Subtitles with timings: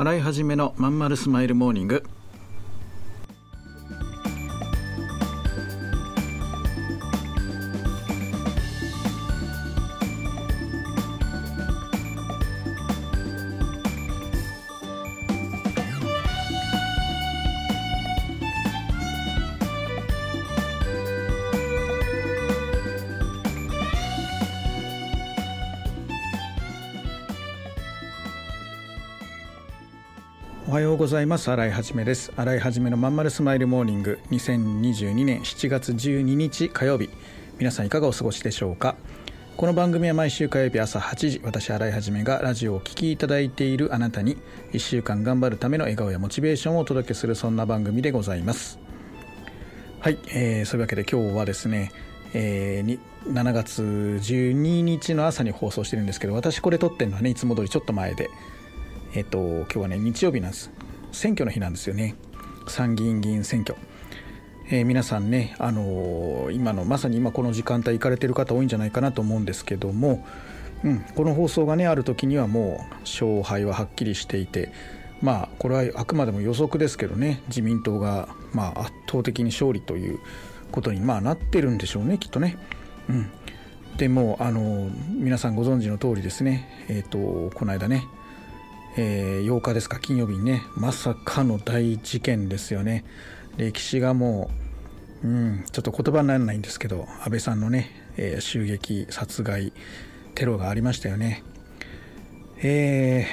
[0.00, 2.04] 洗い始めのまんまるスマイルモーニング。
[30.70, 31.50] おはようございます。
[31.50, 32.32] 新井はじめです。
[32.36, 34.20] 新井はじめのまんまるスマイルモーニング。
[34.30, 37.10] 2022年7月12日火曜日。
[37.58, 38.94] 皆さんいかがお過ごしでしょうか？
[39.56, 44.36] この番組は毎週火曜日朝8時私新井はじめがラジオをお聴きいただいているあなたに
[44.70, 48.78] 1週間頑張るための笑顔やモチベーションをお届けするそんな番組でございます。
[49.98, 51.90] はい、えー、そういうわけで今日はですね
[52.32, 58.30] えー、7月12日の朝に放送してるんですけど私これ撮ってるのはねいつも通りちょっと前で。
[59.12, 60.70] えっと、今日はね、日曜日なんです。
[61.10, 62.14] 選挙の日なんですよね。
[62.68, 63.76] 参議院議員選挙。
[64.70, 70.24] えー、皆さんね、あのー、今のまさに今この時間帯行かれてる方多いんじゃないかなと思うんですけども、
[70.84, 74.72] うん、この放送がねある時にはもう勝敗ははっきりしていて
[75.20, 80.20] まあこれはあくまでも予測ですけどね自民党がまあ圧倒的に勝利という
[80.70, 82.56] ことにまあなってるんでしょうねきっとね。
[83.08, 83.28] うん、
[83.96, 88.06] でもあの皆さんご存知の通りですねえっ、とこの間ね
[88.96, 89.98] えー、8日ですか？
[90.00, 93.04] 金曜日にねまさかの大事件ですよね。
[93.56, 94.50] 歴史がも
[95.22, 99.72] う、うん、ちょっと言葉にならないんですけど安倍さんのね、えー、襲撃殺害
[100.34, 101.42] テロがありましたよね。
[102.62, 103.26] え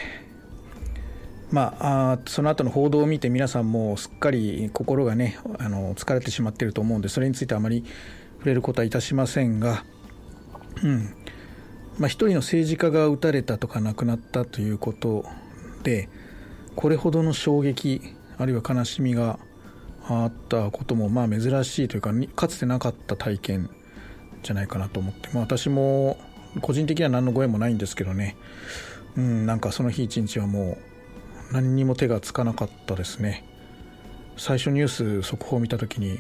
[1.52, 7.84] ー、まああその後の報道を見て皆さんもすっかり心がねあの疲れてしまっていると思うんでそれについてあまり
[8.38, 9.84] 触れることはいたしませんが
[10.84, 11.14] うん
[11.98, 15.26] まあ、一人の政治家が撃たれたとか亡くなったということ
[15.88, 16.10] で
[16.76, 18.02] これほどの衝撃
[18.38, 19.40] あるいは悲しみが
[20.06, 23.70] あったこともまあ珍しいというかかつてなかった体験
[24.44, 26.17] じゃないかなと思って、まあ、私も
[26.60, 28.36] 個人的には何のご縁もないんですけどね。
[29.16, 30.78] うんなんかその日一日はも
[31.52, 33.45] う何にも手がつかなかったですね。
[34.36, 36.20] 最初ニュース速報を見た時に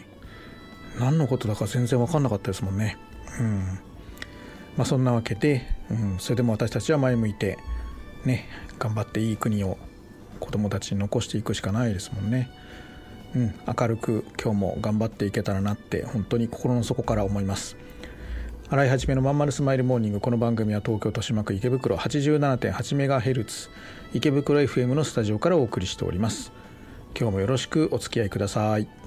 [0.97, 2.97] 何のことだか全然分かんなかったですもんね。
[3.39, 3.79] うん。
[4.77, 7.57] まあそんなわけで、うん、それでも私たちは前向いて
[8.27, 9.77] ね頑張っていい国を
[10.39, 12.49] 子供たちに残していくしかないですもんね。
[13.35, 17.75] うん、明るく今日も頑張っていけたらなって本当に心の底から思います。
[18.69, 23.69] 洗い始めのまんまるスマイルモーニングこの番組は東京豊島区池袋 87.8MHz
[24.13, 26.51] 池袋 FM のスタジオからお送りしております
[27.17, 29.06] 今日もよろしくお付き合いください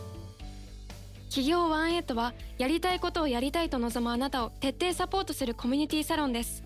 [1.31, 6.61] 企業ワンエイトはやりたいことをやりたいと望むあなたを徹底サポートするコミュニティサロンです。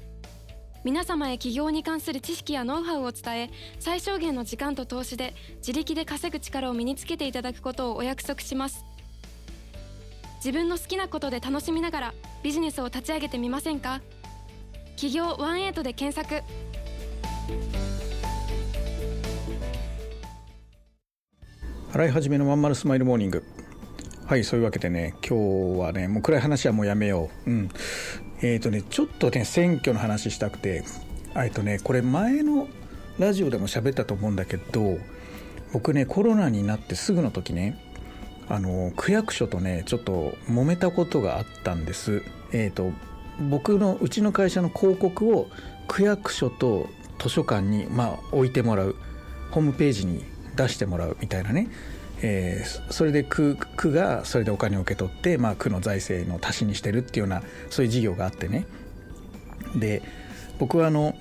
[0.84, 8.84] 皆様へ起業に関する知識やノウハウを伝え最小限の時間と投資で自力で稼ぐ力を身につけていただくことをお約束します。
[10.38, 14.02] 自分の好きなことで楽しみながらビジネスを立ち上げてみませんか？
[14.96, 16.44] 企業ワンエイトで検索。
[21.94, 23.44] 洗い始めのまんまるスマイルモーニング。
[24.28, 27.50] はいそういうわけでね今日はねもう暗い話はもうやめよう。
[27.50, 27.70] うん。
[28.42, 30.84] えっ、ー、とねちょっとね選挙の話したくて
[31.36, 32.68] えっとねこれ前の
[33.20, 34.98] ラジオでも喋ったと思うんだけど
[35.74, 37.80] 僕ねコロナになってすぐの時ね
[38.50, 42.24] あの区役所とねちょっと揉めたことがあったんです。
[42.52, 42.92] えっ、ー、と
[43.50, 45.50] 僕のうちの会社の広告を
[45.88, 46.88] 区役所と
[47.20, 48.96] 図書館にまあ置いてもらう。
[49.52, 50.26] ホームページに
[50.58, 51.70] 出してもらうみたいなね、
[52.22, 58.66] えー、それで区区がそれでお金を受け取って、まあ、区の財政の足しにしてるっていうようなそういう事業があってね。
[59.76, 60.02] で
[60.58, 61.16] 僕はあの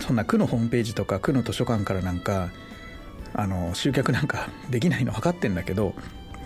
[0.00, 2.50] そんな区のホームページとか区の図書館からなんか
[3.34, 5.94] あの集客なんか できないの分かってんだけど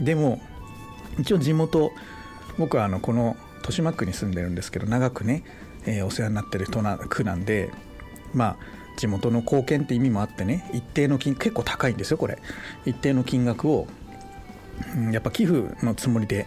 [0.01, 0.41] でも
[1.19, 1.93] 一応地元
[2.59, 5.45] 僕はあのこの豊島区に住んでるんですけど長くね、
[5.87, 7.71] えー、お世話になってる人な区なんで
[8.35, 12.39] まあ地元の貢献って意味もあってね一定の金結構高いんですよこれ。
[12.85, 13.87] 一定の金額を、
[15.11, 16.47] やっぱ寄付のつもりで。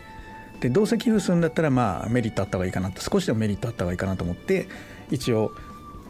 [0.59, 3.01] でどうせ寄付するんだったらまあメリットあった方がいいかなと。
[3.01, 4.69] 少しでもメリットあった方がいいかなと思って
[5.11, 5.51] 一応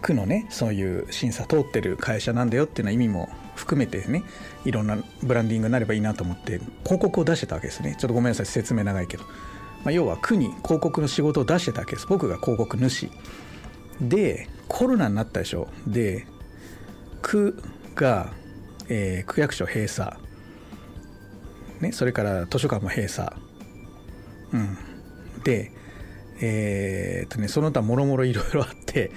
[0.04, 4.24] 区のねそういう審査通ってる会社なんだよっていうような意味も含めてね
[4.66, 7.96] いろんなブランディングになればいいなと思って広告を出してたわけですね。
[7.98, 12.08] ちょっとごめんなさい説明長いけど、まあ、要は区に広告の仕事を出してたわけです。
[12.08, 13.10] 僕が広告主。
[14.02, 15.68] でコロナになったでしょ。
[15.88, 16.28] で
[17.24, 17.58] 区
[17.96, 18.32] が、
[18.90, 20.16] えー、区役所閉鎖、
[21.80, 23.32] ね、それから図書館も閉鎖、
[24.52, 24.78] うん、
[25.44, 25.72] で
[26.42, 29.12] えー、っとねその他もろもろいろいろあって、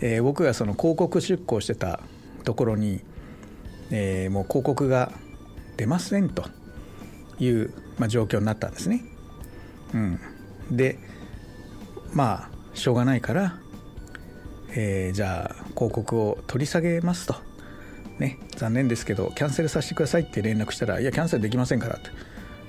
[0.00, 2.00] えー、僕がその広告出向してた
[2.44, 3.00] ところに、
[3.90, 5.10] えー、もう広告が
[5.76, 6.44] 出ませんと
[7.38, 9.02] いう、まあ、状況になったんですね。
[9.94, 10.20] うん、
[10.70, 10.98] で
[12.12, 13.58] まあしょうがないから、
[14.76, 17.34] えー、じゃあ広告を取り下げますと。
[18.18, 22.10] ね、残念ですけどキャンセルさせてくださいって連絡したらいやキャンセルできませんからと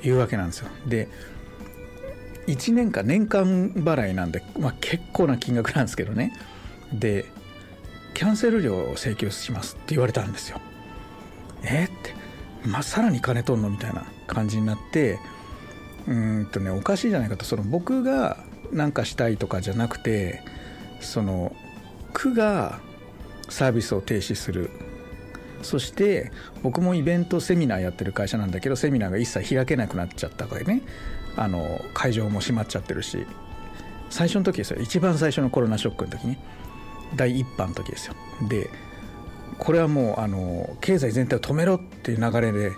[0.05, 0.67] いうわけなんですよ。
[0.87, 1.07] で
[2.47, 6.33] 1年間年間払いなんで、まあ、結構な金額なんですけどね
[6.93, 7.25] で
[8.13, 10.59] キャンセル料を請求しますって言われたんですよ。
[11.63, 12.13] えって、
[12.65, 15.19] まあ、さらに金取んのみたいな感じになって
[16.07, 18.37] うんとねおかしいじゃないかとその僕が
[18.71, 20.41] 何かしたいとかじゃなくて
[20.99, 21.55] その
[22.17, 22.79] 区が
[23.47, 24.71] サービスを停止する。
[25.61, 26.31] そして
[26.63, 30.81] 僕もイベントセミナーやってる会社なんだけどセミナーが一切開けなくなっちゃったからね。
[31.35, 33.27] あの会場も閉まっちゃってるし。
[34.09, 34.81] 最初の時ですよ。
[34.81, 36.37] 一番最初のコロナショックの時に
[37.15, 38.15] 第1波の時ですよ。
[38.49, 38.71] で
[39.59, 42.71] これはもうあの経済全体を止めろっていう流れで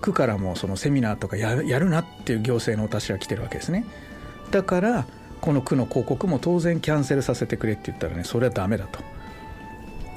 [0.00, 3.84] 区からもそのセミナーとかやるなっていう行政のお達しが来てるわけですね。
[4.50, 5.06] だから
[5.46, 8.98] この区の広告も当然キャンセルさせてくれって言ったらねそれはダメだと。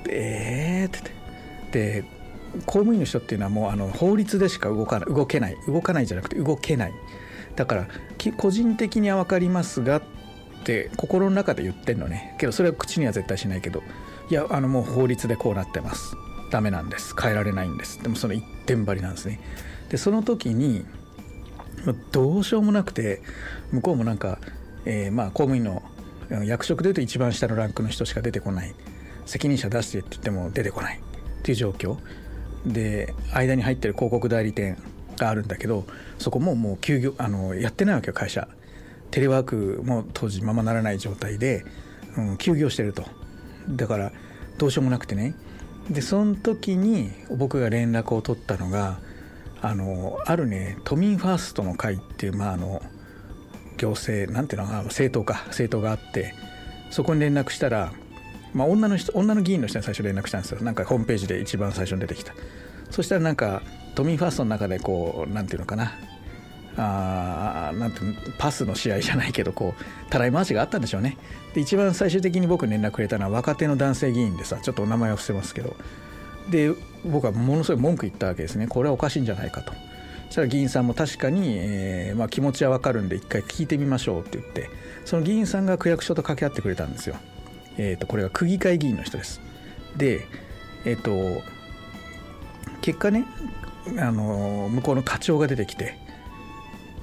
[0.10, 2.02] えー、って言って。
[2.02, 2.06] で
[2.66, 6.94] 公務員の人っていうのはもうあの法律でしか動かない動けない動かないじゃなくて動けない。
[7.56, 7.88] だから
[8.38, 10.02] 個人的には分かりますがっ
[10.64, 12.36] て心の中で言ってんのね。
[12.40, 13.84] けどそれは口には絶対しないけど
[14.32, 16.16] いやあのもう法律でこうなってます。
[16.50, 17.14] ダメなんです。
[17.16, 18.02] 変えられないんです。
[18.02, 19.40] でもその一点張りなんですね。
[19.90, 20.86] でその時に
[22.12, 23.22] どうしようもなくて
[23.72, 24.40] 向こうもなんか、
[24.86, 25.84] えー、まあ公務員の
[26.46, 28.74] 役職でいうと一番下のランクの人しか出てこない
[29.26, 31.00] 責任者出してって言っても出てこない。
[31.40, 31.98] っていう状況。
[32.66, 34.78] で間に入ってる広告代理店
[35.16, 35.86] があるんだけど
[36.18, 38.48] そこももう休業あのやってないわけよ会社。
[39.12, 41.66] テレワークも当時ままならない状態で、
[42.16, 43.04] うん、休業してると。
[43.70, 44.12] だから
[44.58, 45.36] どうしようもなくてね。
[45.90, 49.00] でその時に僕が連絡を取ったのが
[49.62, 52.82] あのあるね都民ファーストの会っていうまああの
[53.80, 56.36] 行政なんていうの政党か政党があって
[56.92, 57.92] そこに連絡したら
[58.54, 60.62] まあ、女の人女の議員の人に最初連絡したんですよ。
[60.62, 62.34] なんかホームページで一番最初に出てきた。
[62.90, 63.62] そしたらなんか
[63.96, 65.94] 都民ファーストの中でこうなんていうのかな。
[66.78, 68.00] あなんて
[68.38, 71.18] パスの試合じゃないけどこうたらい回しがあったんでしょうね。
[71.54, 75.76] で一番最終的に僕に連絡くれたのは若手の男性議員でさちょっとお名前は伏せますけど。
[76.50, 76.72] で
[77.06, 78.68] 僕はものすごい文句言ったわけですね。
[78.68, 79.72] これはおかしいんじゃないかと。
[80.30, 84.70] そしたら議員さんも確かに、えーまあ、気持ちは分かるんで一回聞いてみましょうって言って
[85.06, 87.16] その議員さんが区役所と掛け合ってくれたんですよ
[87.80, 89.42] えーと、これが区議会議員の人です。
[89.96, 90.28] で、
[90.86, 91.42] えっ、ー、と、
[92.82, 93.26] 結果ね、
[93.98, 95.96] あの向こうの課長が出てきて、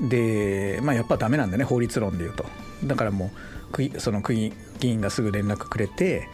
[0.03, 2.45] で、まあ、やっぱダメなんだね、法律論で言うと。
[2.85, 3.31] だからも
[3.95, 6.29] う、その区議議員がすぐ連絡くれて、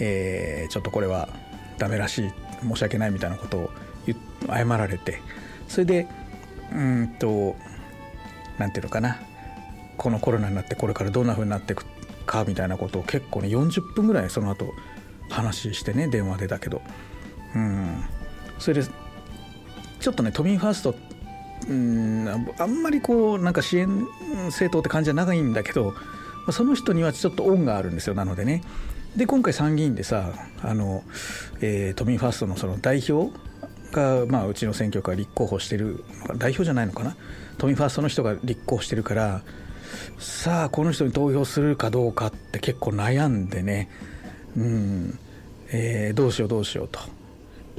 [0.00, 1.28] えー、ちょっとこれは
[1.78, 2.32] ダメらしい、
[2.62, 3.70] 申し訳ないみたいなことを
[4.48, 5.20] 謝られて、
[5.68, 6.08] それで、
[6.72, 7.56] うんと、
[8.58, 9.20] なんていうのかな、
[9.96, 11.84] このコロナになってこれからどんな風になっていく
[12.26, 14.72] かみたいなことを結構ね40分ぐらいその後
[15.28, 16.82] 話してね電話でだけど。
[17.54, 18.04] うん。
[18.58, 18.88] それで
[20.00, 20.94] ちょっとね都民ファースト
[21.68, 22.28] うん
[22.58, 24.06] あんまりこうなんか支援
[24.46, 25.94] 政党って感じじゃないんだけど
[26.50, 28.62] その人にはちょっと恩があるんですよなのでね。
[29.16, 31.04] で今回参議院でさあの、
[31.60, 33.32] えー、都民ファーストのその代表
[33.94, 36.04] が、まあ、うちの選挙区は立候補してる
[36.36, 37.16] 代表じゃないのかな。
[37.58, 39.42] 都民ファーストの人が立候補してるから
[40.18, 43.88] さあこの人に投票するかどうかって結構悩んでね。
[44.56, 45.18] うん、
[45.68, 47.00] えー、どうしようどうしようと。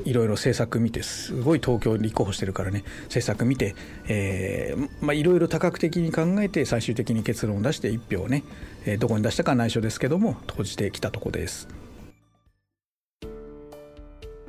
[0.03, 2.84] いろいろ政策見てすごい東京立候補してるからね。
[3.03, 3.75] 政策見て、
[4.07, 8.43] えーまあ、いろいろ多角的に考えて最終的に結論を出して一票をね、
[8.86, 11.69] え、どこに出したかは内緒ですけども投じてきたとこです。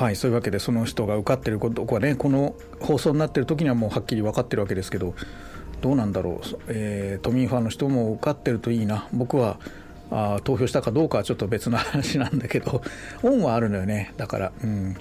[0.00, 5.14] はいそういうわけでその人が受かってることがねこの放送になってる時にはもうはっきり分かってるわけですけど
[5.82, 9.08] どうなんだろう、えー、都民ファンの人も受かってるといいな。
[9.12, 9.58] 僕は
[10.10, 12.80] あ投票したかどうかはちょっと別の話なんだけど
[13.22, 14.14] 恩はあるのよね。
[14.16, 14.96] だからうん。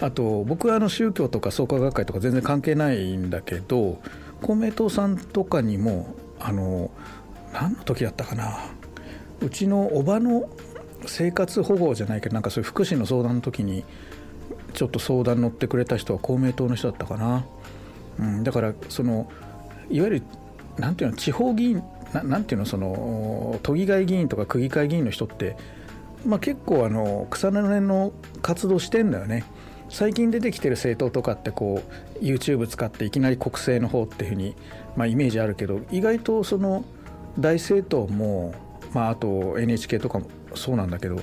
[0.00, 4.00] あと僕はあの宗教とか創価学会とか全然関係ないんだけど
[4.42, 6.92] 公明党さんとかにもあの
[7.52, 8.60] 何の時だったかな。
[9.40, 10.48] うちのおばの
[11.04, 13.84] 生活保護じゃないけどなんかそういう福祉の相談の時に
[14.76, 17.46] ちょっと相談乗ってくれた人は公明党の人だったかな、
[18.18, 19.26] うん、だからその
[19.88, 20.22] いわゆる
[20.76, 25.56] なんていうの地方議員ななんていうのその都議会議員とか区議会議員の人って、
[26.26, 29.44] まあ、結構あの草の根の活動してんだよね。
[29.88, 31.80] 最近出てきてる政党とかってこ
[32.20, 34.56] う YouTube 使っていきなり国政の方っていうふうに、
[34.96, 36.84] まあ、イメージあるけど意外とその
[37.38, 38.52] 大政党も、
[38.92, 41.20] まあ、あと NHK とかもそうなんだけど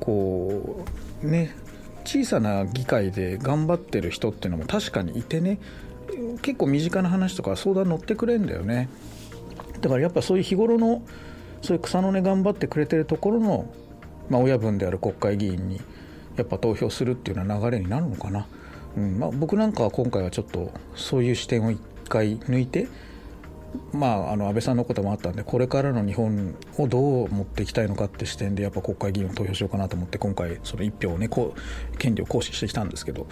[0.00, 0.86] こ
[1.22, 1.54] うね
[2.04, 5.58] 小さな議会で頑張ってる人っていうのも確かにいてね。
[6.42, 8.88] 結構身近な話とか相談乗ってくれんだよね。
[9.80, 11.02] だからやっぱそういう日頃の
[11.62, 13.72] そういう草の根頑張ってくれてるところの、
[14.28, 15.80] まあ、親分である国会議員に
[16.36, 18.46] やっぱ投票するっていうような流れになるのかな、
[18.96, 22.88] うんまあ、僕なんかは今回はちょっとそういう視点を一回抜いて
[23.92, 33.26] まあ、あの安倍さんのこともあったんでこれからの日本をどう持っていきたいのかって視点でやっぱ国会議員を投票しようかなと思って今回その1票をねこう権利を行使してきたんですけど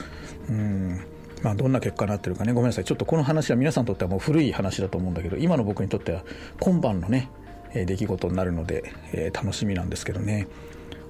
[0.48, 1.00] うん。
[1.42, 2.84] まあ、どんな結果になってるかねごめんなさい。
[2.84, 6.24] ちょっとこの話は皆さんにとってはもう古い話だと思うんだけど今の僕にとっては
[6.60, 7.30] 今晩のね
[7.72, 10.48] 出来事になるので、えー、楽しみなんですけどね。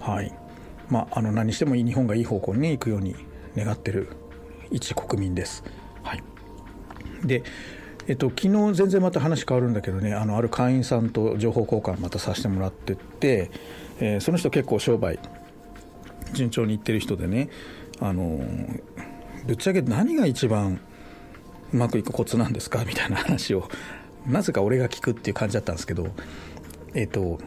[0.01, 0.35] はい。
[0.91, 3.17] まああの何してもいい日本がいい方向に、ね、行くように
[3.57, 4.09] 願ってる
[4.71, 5.65] 一国民です。
[6.03, 6.23] はい、
[7.25, 7.43] で
[8.09, 13.51] えっと、昨日全然また話変わるんだけどねあのある会員さんと情報交換またさせてもらってて、
[14.01, 15.19] えー、その人結構商売
[16.33, 17.51] 順調にいってる人でね
[18.01, 18.41] あの
[19.47, 20.81] ぶっちゃけ何が一番
[21.73, 22.85] うまくいくコツなんですか？
[22.87, 23.69] みたいな話を
[24.27, 26.09] なぜか俺が聞くっていう感じだったんですけど
[26.95, 27.39] えっ、と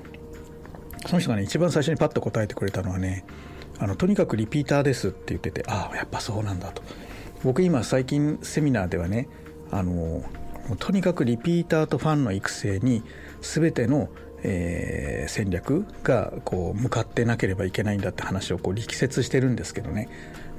[1.07, 3.25] その人がね一番最初にパッと答えてくれたのはね
[3.79, 6.83] あのとにかくリピーターですって言っててああやっぱそうなんだと。
[7.43, 9.27] 僕今最近セミナーではね
[9.71, 10.23] あの
[10.77, 13.03] とにかくリピーターとファンの育成に
[13.41, 14.09] 全ての
[14.43, 20.09] えー、戦略がこう向かってなければいけないんだって話をこう力説してるんですけどね。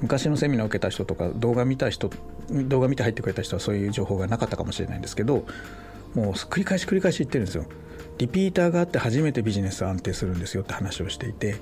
[0.01, 2.09] 昔のセミナーを受けた人とか動画見た人
[2.49, 5.45] 動画見て入ってくれた人はそういう情報がなかったかもしれないんですけど
[6.13, 7.65] もう繰り返し繰り返し言ってるんですよ。
[8.17, 11.55] リピーターがあって初めてビジネス安定するんですよって話をしていて。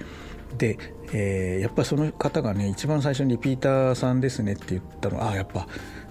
[0.58, 0.77] で、
[1.13, 5.67] えー、やっぱその方がね一番最初にリピーターさんですねって言ったのああやっぱ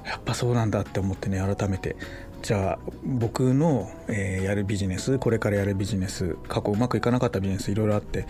[0.06, 1.96] やっぱそうなんだって思ってね改めて
[2.42, 8.26] じゃあ僕の、えー、やるビジネスこれからやるビジネス過去うまくいかなかったビジネスいろいろあって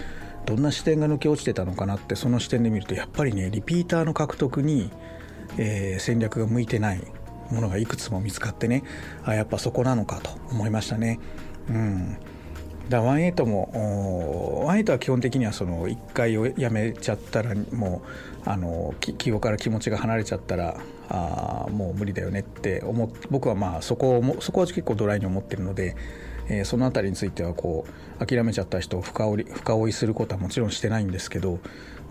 [0.47, 4.91] どんな視点が抜け落ちてたのかなってその視点で見るとやっぱりねリピーターの獲得に、
[5.59, 7.03] えー、戦略が向いてない
[7.51, 8.83] ものがいくつも見つかってね
[9.25, 11.19] あやっぱそこなのかと思いましたね。
[11.69, 12.17] うん
[12.89, 18.03] だワンエイトもワンエイトは基本的にはその1回をやめちゃったらも
[18.45, 20.77] うあの記憶から気持ちが離れちゃったら
[21.11, 25.97] あもう無理だよねって思っ僕はまあそこをそこは結構ドライに思ってるので
[26.51, 27.87] えー、その辺りについてはこ
[28.21, 31.61] う諦めちゃった人を深追い深追いすることはもちろんしてないんですけど、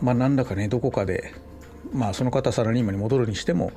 [0.01, 1.33] まあ、何らかねどこかで、
[1.91, 3.73] まあ、その方サラリーマンに戻るにしても、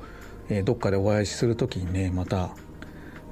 [0.49, 2.55] えー、どっかでお会いする時にねまた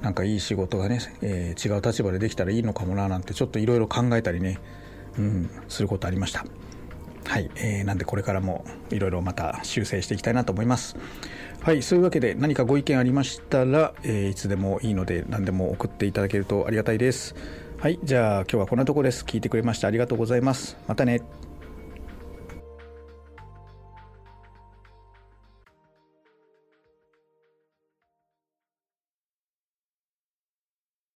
[0.02, 4.58] なんかいい仕事がね、えー、違う立場でできたらいいのかもななんてちょっといろいろ考えたりね、
[5.18, 6.44] うん、することありました。
[7.24, 10.96] はい、えー、なんでこれからもいろいろまた修正していきたいなと思います。
[11.60, 17.34] はい、そういうわけで何かご意見ありましたら、えー、いつでもいいので何でも送っていただけるとありがたいです。
[17.78, 19.24] はい、じゃあ今日はこんなとこです。
[19.24, 20.76] 聞いてくれましてありがとうございます。
[20.88, 21.22] またね。